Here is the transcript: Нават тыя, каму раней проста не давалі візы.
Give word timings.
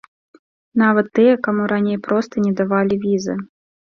Нават 0.83 1.11
тыя, 1.19 1.33
каму 1.47 1.67
раней 1.73 1.97
проста 2.07 2.35
не 2.47 2.55
давалі 2.63 2.95
візы. 3.05 3.37